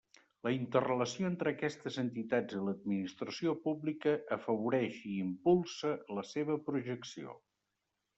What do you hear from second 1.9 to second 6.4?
entitats i l'Administració pública afavoreix i impulsa la